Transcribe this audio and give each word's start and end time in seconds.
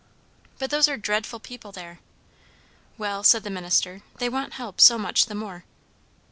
"But 0.57 0.71
those 0.71 0.87
are 0.89 0.97
dreadful 0.97 1.39
people 1.39 1.71
there." 1.71 1.99
"Well," 2.97 3.23
said 3.23 3.43
the 3.43 3.51
minister, 3.51 4.01
"they 4.17 4.29
want 4.29 4.53
help 4.53 4.81
so 4.81 4.97
much 4.97 5.27
the 5.27 5.35
more." 5.35 5.63